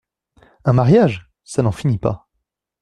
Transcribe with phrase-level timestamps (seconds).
[0.65, 1.29] Un mariage!…
[1.43, 2.27] ça n’en finit pas…